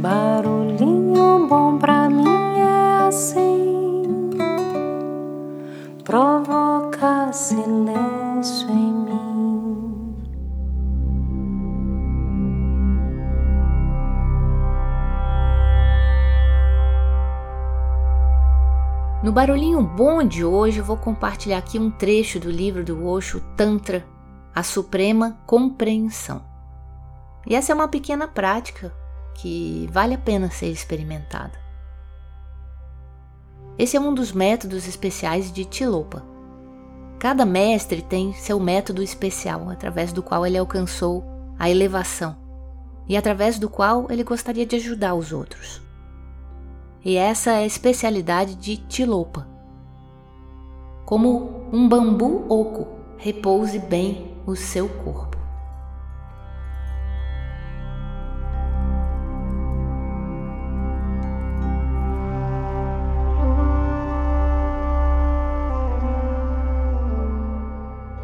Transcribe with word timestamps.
Barulhinho 0.00 1.46
bom 1.46 1.76
pra 1.76 2.08
mim 2.08 2.24
é 2.24 3.06
assim, 3.06 4.30
provoca 6.02 7.30
silêncio 7.34 8.70
em 8.70 8.92
mim. 8.94 10.16
No 19.22 19.32
barulhinho 19.32 19.82
bom 19.82 20.24
de 20.24 20.42
hoje, 20.42 20.78
eu 20.78 20.84
vou 20.84 20.96
compartilhar 20.96 21.58
aqui 21.58 21.78
um 21.78 21.90
trecho 21.90 22.40
do 22.40 22.50
livro 22.50 22.82
do 22.82 23.06
Osho 23.06 23.38
Tantra, 23.54 24.02
A 24.54 24.62
Suprema 24.62 25.38
Compreensão. 25.46 26.42
E 27.46 27.54
essa 27.54 27.72
é 27.72 27.74
uma 27.74 27.88
pequena 27.88 28.26
prática 28.26 28.98
que 29.40 29.88
vale 29.90 30.14
a 30.14 30.18
pena 30.18 30.50
ser 30.50 30.68
experimentada. 30.70 31.58
Esse 33.78 33.96
é 33.96 34.00
um 34.00 34.12
dos 34.12 34.32
métodos 34.32 34.86
especiais 34.86 35.50
de 35.50 35.64
Tilopa. 35.64 36.22
Cada 37.18 37.46
mestre 37.46 38.02
tem 38.02 38.34
seu 38.34 38.60
método 38.60 39.02
especial 39.02 39.70
através 39.70 40.12
do 40.12 40.22
qual 40.22 40.46
ele 40.46 40.58
alcançou 40.58 41.24
a 41.58 41.70
elevação 41.70 42.36
e 43.08 43.16
através 43.16 43.58
do 43.58 43.68
qual 43.68 44.06
ele 44.10 44.22
gostaria 44.22 44.66
de 44.66 44.76
ajudar 44.76 45.14
os 45.14 45.32
outros. 45.32 45.80
E 47.02 47.16
essa 47.16 47.52
é 47.52 47.62
a 47.62 47.66
especialidade 47.66 48.54
de 48.54 48.76
Tilopa. 48.76 49.48
Como 51.06 51.66
um 51.72 51.88
bambu 51.88 52.44
oco, 52.46 52.86
repouse 53.16 53.78
bem 53.78 54.36
o 54.46 54.54
seu 54.54 54.88
corpo. 54.88 55.29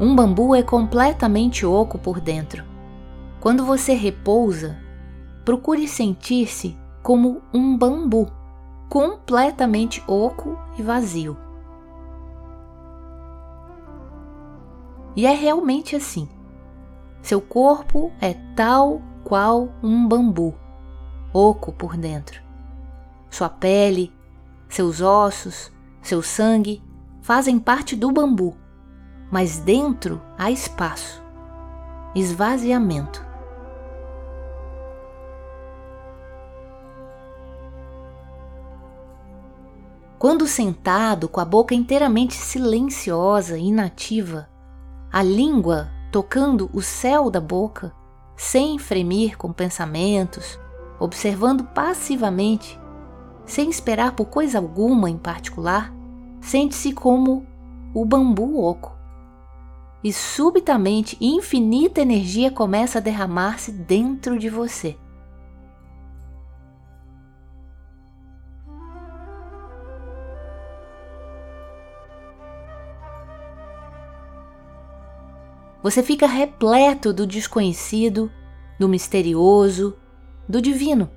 Um 0.00 0.14
bambu 0.14 0.54
é 0.54 0.62
completamente 0.62 1.66
oco 1.66 1.98
por 1.98 2.20
dentro. 2.20 2.64
Quando 3.40 3.64
você 3.64 3.94
repousa, 3.94 4.78
procure 5.44 5.88
sentir-se 5.88 6.78
como 7.02 7.42
um 7.52 7.76
bambu, 7.76 8.30
completamente 8.88 10.00
oco 10.06 10.56
e 10.78 10.82
vazio. 10.82 11.36
E 15.16 15.26
é 15.26 15.34
realmente 15.34 15.96
assim. 15.96 16.28
Seu 17.20 17.40
corpo 17.40 18.12
é 18.20 18.34
tal 18.54 19.02
qual 19.24 19.68
um 19.82 20.06
bambu, 20.06 20.54
oco 21.32 21.72
por 21.72 21.96
dentro. 21.96 22.40
Sua 23.28 23.48
pele, 23.48 24.12
seus 24.68 25.00
ossos, 25.00 25.72
seu 26.00 26.22
sangue 26.22 26.80
fazem 27.20 27.58
parte 27.58 27.96
do 27.96 28.12
bambu 28.12 28.56
mas 29.30 29.58
dentro 29.58 30.20
há 30.36 30.50
espaço, 30.50 31.22
esvaziamento. 32.14 33.26
Quando 40.18 40.48
sentado 40.48 41.28
com 41.28 41.40
a 41.40 41.44
boca 41.44 41.74
inteiramente 41.74 42.34
silenciosa 42.34 43.56
e 43.56 43.66
inativa, 43.66 44.48
a 45.12 45.22
língua 45.22 45.88
tocando 46.10 46.68
o 46.72 46.82
céu 46.82 47.30
da 47.30 47.40
boca, 47.40 47.92
sem 48.36 48.78
fremir 48.78 49.36
com 49.36 49.52
pensamentos, 49.52 50.58
observando 50.98 51.64
passivamente, 51.64 52.80
sem 53.44 53.70
esperar 53.70 54.12
por 54.12 54.26
coisa 54.26 54.58
alguma 54.58 55.08
em 55.08 55.16
particular, 55.16 55.92
sente-se 56.40 56.92
como 56.92 57.46
o 57.94 58.04
bambu 58.04 58.60
oco 58.60 58.97
e 60.02 60.12
subitamente 60.12 61.16
infinita 61.20 62.00
energia 62.00 62.50
começa 62.50 62.98
a 62.98 63.00
derramar-se 63.00 63.72
dentro 63.72 64.38
de 64.38 64.48
você. 64.48 64.96
Você 75.82 76.02
fica 76.02 76.26
repleto 76.26 77.12
do 77.12 77.26
desconhecido, 77.26 78.30
do 78.78 78.88
misterioso, 78.88 79.96
do 80.48 80.60
divino. 80.60 81.10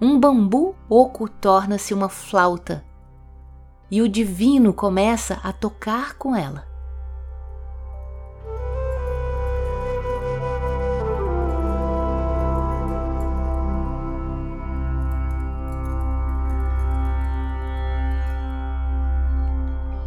Um 0.00 0.20
bambu 0.20 0.74
oco 0.90 1.28
torna-se 1.28 1.94
uma 1.94 2.08
flauta 2.08 2.84
e 3.90 4.02
o 4.02 4.08
divino 4.08 4.74
começa 4.74 5.40
a 5.42 5.52
tocar 5.52 6.14
com 6.18 6.36
ela. 6.36 6.66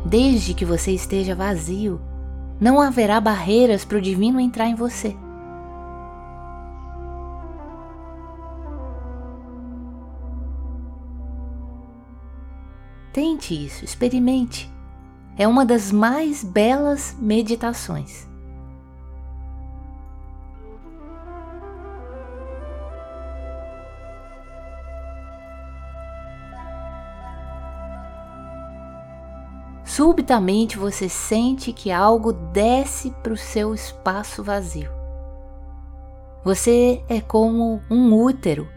Desde 0.06 0.54
que 0.54 0.66
você 0.66 0.92
esteja 0.92 1.36
vazio, 1.36 2.02
não 2.60 2.82
haverá 2.82 3.22
barreiras 3.22 3.86
para 3.86 3.98
o 3.98 4.02
divino 4.02 4.40
entrar 4.40 4.68
em 4.68 4.76
você. 4.76 5.16
Tente 13.12 13.66
isso, 13.66 13.84
experimente. 13.84 14.72
É 15.36 15.48
uma 15.48 15.66
das 15.66 15.92
mais 15.92 16.44
belas 16.44 17.16
meditações. 17.20 18.28
Subitamente 29.84 30.78
você 30.78 31.10
sente 31.10 31.74
que 31.74 31.92
algo 31.92 32.32
desce 32.32 33.10
para 33.24 33.34
o 33.34 33.38
seu 33.38 33.74
espaço 33.74 34.44
vazio. 34.44 34.92
Você 36.44 37.04
é 37.10 37.20
como 37.20 37.82
um 37.90 38.14
útero 38.14 38.70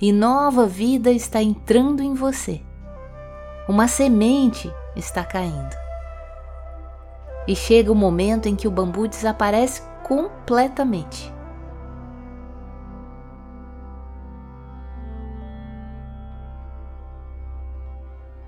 e 0.00 0.12
nova 0.12 0.66
vida 0.66 1.10
está 1.10 1.42
entrando 1.42 2.02
em 2.02 2.14
você 2.14 2.67
uma 3.68 3.86
semente 3.86 4.72
está 4.96 5.22
caindo. 5.22 5.76
E 7.46 7.54
chega 7.54 7.92
o 7.92 7.94
momento 7.94 8.48
em 8.48 8.56
que 8.56 8.66
o 8.66 8.70
bambu 8.70 9.06
desaparece 9.06 9.82
completamente. 10.02 11.32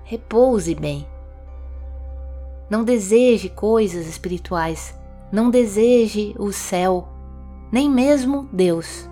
Repouse 0.03 0.73
bem. 0.73 1.07
Não 2.67 2.83
deseje 2.83 3.47
coisas 3.47 4.07
espirituais, 4.07 4.97
não 5.31 5.51
deseje 5.51 6.35
o 6.39 6.51
céu, 6.51 7.07
nem 7.71 7.89
mesmo 7.89 8.49
Deus. 8.51 9.10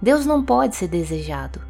Deus 0.00 0.24
não 0.24 0.44
pode 0.44 0.76
ser 0.76 0.86
desejado. 0.86 1.60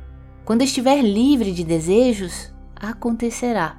Quando 0.45 0.63
estiver 0.63 1.01
livre 1.01 1.53
de 1.53 1.65
desejos, 1.65 2.53
acontecerá. 2.77 3.77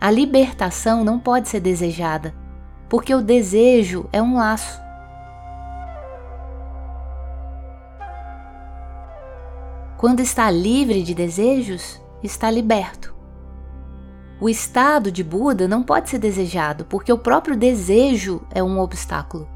A 0.00 0.10
libertação 0.10 1.02
não 1.02 1.18
pode 1.18 1.48
ser 1.48 1.58
desejada, 1.58 2.32
porque 2.88 3.12
o 3.12 3.20
desejo 3.20 4.08
é 4.12 4.22
um 4.22 4.36
laço. 4.36 4.80
Quando 9.96 10.20
está 10.20 10.48
livre 10.48 11.02
de 11.02 11.12
desejos, 11.12 12.00
está 12.22 12.48
liberto. 12.48 13.15
O 14.38 14.50
estado 14.50 15.10
de 15.10 15.24
Buda 15.24 15.66
não 15.66 15.82
pode 15.82 16.10
ser 16.10 16.18
desejado, 16.18 16.84
porque 16.84 17.10
o 17.10 17.16
próprio 17.18 17.56
desejo 17.56 18.42
é 18.50 18.62
um 18.62 18.78
obstáculo. 18.78 19.48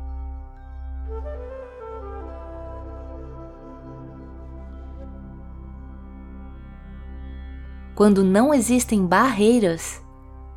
Quando 7.94 8.24
não 8.24 8.54
existem 8.54 9.04
barreiras, 9.04 10.02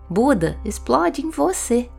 Buda 0.09 0.57
explode 0.63 1.21
em 1.21 1.29
você. 1.29 1.89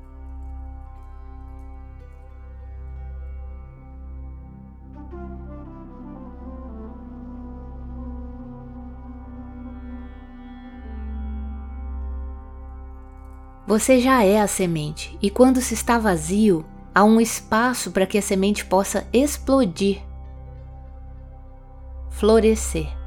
Você 13.66 13.99
já 13.99 14.22
é 14.22 14.40
a 14.40 14.46
semente, 14.46 15.16
e 15.22 15.31
quando 15.31 15.61
se 15.61 15.72
está 15.72 15.99
vazio, 15.99 16.66
há 16.94 17.02
um 17.02 17.19
espaço 17.19 17.90
para 17.90 18.06
que 18.06 18.19
a 18.19 18.22
semente 18.22 18.64
possa 18.64 19.06
explodir, 19.12 20.02
florescer. 22.11 23.03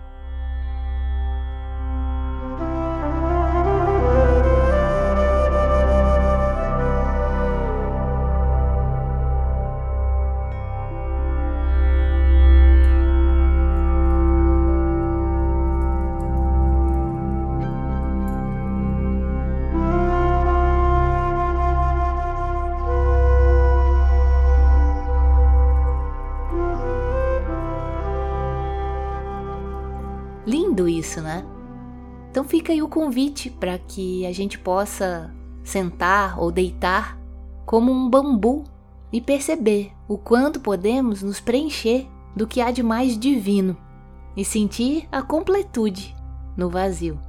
Lindo 30.77 30.88
isso, 30.88 31.21
né? 31.21 31.44
Então 32.29 32.44
fica 32.44 32.71
aí 32.71 32.83
o 32.83 32.88
convite 32.88 33.50
para 33.50 33.79
que 33.79 34.27
a 34.27 34.31
gente 34.31 34.59
possa 34.59 35.33
sentar 35.63 36.39
ou 36.39 36.51
deitar 36.51 37.18
como 37.65 37.91
um 37.91 38.07
bambu 38.07 38.63
e 39.12 39.19
perceber 39.19 39.91
o 40.07 40.19
quanto 40.19 40.59
podemos 40.59 41.24
nos 41.24 41.39
preencher 41.39 42.07
do 42.35 42.45
que 42.45 42.62
há 42.62 42.69
de 42.69 42.83
mais 42.83 43.18
divino 43.18 43.75
e 44.35 44.45
sentir 44.45 45.07
a 45.12 45.24
completude 45.24 46.15
no 46.56 46.69
vazio. 46.69 47.19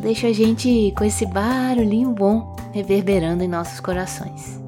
Deixa 0.00 0.28
a 0.28 0.32
gente 0.32 0.92
com 0.96 1.04
esse 1.04 1.26
barulhinho 1.26 2.10
bom 2.12 2.56
reverberando 2.72 3.44
em 3.44 3.48
nossos 3.48 3.80
corações. 3.80 4.58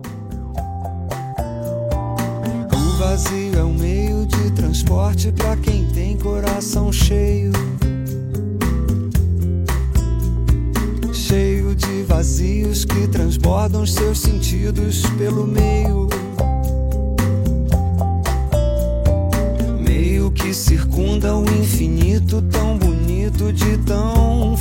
O 2.73 2.99
vazio 2.99 3.59
é 3.59 3.65
um 3.65 3.73
meio 3.73 4.27
de 4.27 4.51
transporte 4.53 5.33
para 5.33 5.57
quem 5.57 5.87
tem 5.87 6.17
coração 6.19 6.93
cheio. 6.93 7.53
Cheio 11.13 11.75
de 11.75 12.03
vazios 12.03 12.85
que 12.85 13.09
transbordam 13.09 13.87
seus 13.87 14.19
sentidos 14.19 15.03
pelo 15.17 15.47
meio. 15.47 16.09
Meio 19.81 20.31
que 20.31 20.53
circunda 20.53 21.35
o 21.35 21.45
infinito, 21.59 22.43
tão 22.43 22.77
bonito 22.77 23.51
de 23.53 23.79
tão 23.79 24.57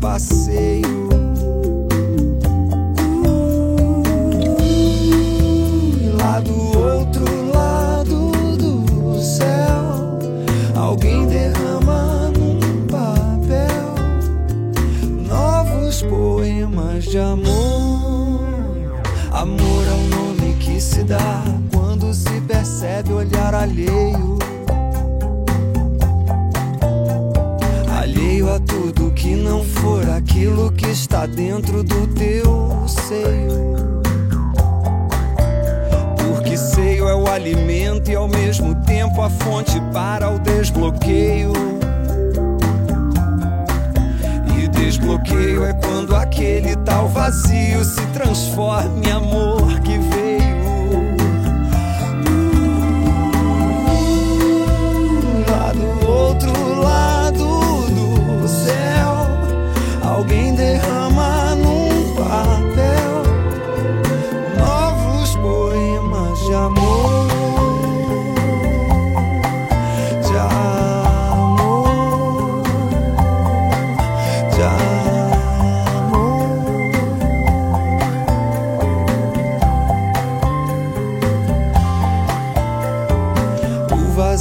começando 0.00 0.89
aquilo 30.20 30.70
que 30.72 30.86
está 30.86 31.24
dentro 31.24 31.82
do 31.82 32.06
teu 32.08 32.84
seio. 32.86 34.02
Porque 36.18 36.56
seio 36.56 37.08
é 37.08 37.14
o 37.14 37.26
alimento 37.26 38.10
e 38.10 38.14
ao 38.14 38.28
mesmo 38.28 38.74
tempo 38.82 39.22
a 39.22 39.30
fonte 39.30 39.80
para 39.92 40.30
o 40.30 40.38
desbloqueio. 40.38 41.52
E 44.58 44.68
desbloqueio 44.68 45.64
é 45.64 45.72
quando 45.72 46.14
aquele 46.14 46.76
tal 46.76 47.08
vazio 47.08 47.82
se 47.82 48.04
transforma 48.08 49.00
em 49.02 49.10
amor 49.10 49.80
que 49.80 49.98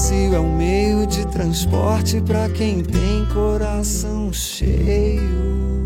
vazio 0.09 0.33
é 0.33 0.39
um 0.39 0.57
meio 0.57 1.05
de 1.05 1.25
transporte 1.27 2.19
para 2.21 2.49
quem 2.49 2.83
tem 2.83 3.25
coração 3.27 4.33
cheio. 4.33 5.78